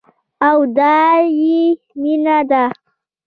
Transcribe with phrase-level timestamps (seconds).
[0.47, 1.59] او دايې
[2.01, 2.63] مينه ده.